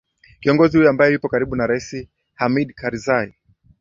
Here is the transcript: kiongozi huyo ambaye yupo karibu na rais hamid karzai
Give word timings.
kiongozi 0.41 0.77
huyo 0.77 0.89
ambaye 0.89 1.13
yupo 1.13 1.29
karibu 1.29 1.55
na 1.55 1.67
rais 1.67 2.07
hamid 2.33 2.73
karzai 2.73 3.33